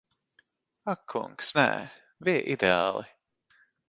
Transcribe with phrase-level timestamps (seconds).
[0.93, 1.65] Ak kungs, nē.
[2.25, 3.09] Bija ideāli.